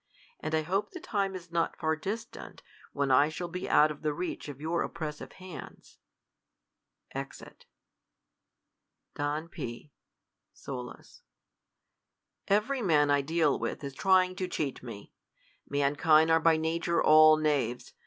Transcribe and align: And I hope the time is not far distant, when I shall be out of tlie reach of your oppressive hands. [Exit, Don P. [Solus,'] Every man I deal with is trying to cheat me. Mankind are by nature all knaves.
And 0.39 0.55
I 0.55 0.63
hope 0.63 0.89
the 0.89 0.99
time 0.99 1.35
is 1.35 1.51
not 1.51 1.77
far 1.77 1.95
distant, 1.95 2.63
when 2.91 3.11
I 3.11 3.29
shall 3.29 3.47
be 3.47 3.69
out 3.69 3.91
of 3.91 3.99
tlie 4.01 4.17
reach 4.17 4.49
of 4.49 4.59
your 4.59 4.81
oppressive 4.81 5.33
hands. 5.33 5.99
[Exit, 7.11 7.67
Don 9.13 9.47
P. 9.47 9.91
[Solus,'] 10.53 11.21
Every 12.47 12.81
man 12.81 13.11
I 13.11 13.21
deal 13.21 13.59
with 13.59 13.83
is 13.83 13.93
trying 13.93 14.35
to 14.37 14.47
cheat 14.47 14.81
me. 14.81 15.13
Mankind 15.69 16.31
are 16.31 16.39
by 16.39 16.57
nature 16.57 16.99
all 17.03 17.37
knaves. 17.37 17.93